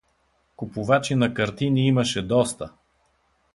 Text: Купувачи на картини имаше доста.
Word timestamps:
Купувачи 0.55 1.15
на 1.15 1.33
картини 1.33 1.87
имаше 1.87 2.21
доста. 2.21 2.73